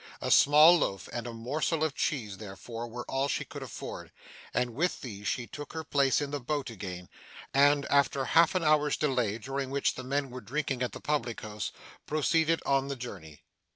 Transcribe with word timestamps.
A 0.19 0.31
small 0.31 0.79
loaf 0.79 1.07
and 1.13 1.27
a 1.27 1.31
morsel 1.31 1.83
of 1.83 1.93
cheese, 1.93 2.37
therefore, 2.39 2.87
were 2.87 3.05
all 3.07 3.27
she 3.27 3.45
could 3.45 3.61
afford, 3.61 4.11
and 4.51 4.73
with 4.73 5.01
these 5.01 5.27
she 5.27 5.45
took 5.45 5.73
her 5.73 5.83
place 5.83 6.21
in 6.21 6.31
the 6.31 6.39
boat 6.39 6.71
again, 6.71 7.07
and, 7.53 7.85
after 7.85 8.25
half 8.25 8.55
an 8.55 8.63
hour's 8.63 8.97
delay 8.97 9.37
during 9.37 9.69
which 9.69 9.93
the 9.93 10.03
men 10.03 10.31
were 10.31 10.41
drinking 10.41 10.81
at 10.81 10.93
the 10.93 11.01
public 11.01 11.41
house, 11.41 11.71
proceeded 12.07 12.63
on 12.65 12.87
the 12.87 12.95
journey. 12.95 13.43